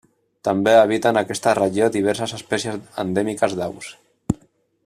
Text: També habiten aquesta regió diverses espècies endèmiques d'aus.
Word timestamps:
També 0.47 0.71
habiten 0.77 1.19
aquesta 1.21 1.53
regió 1.59 1.91
diverses 1.97 2.35
espècies 2.39 2.81
endèmiques 3.07 3.57
d'aus. 3.61 3.93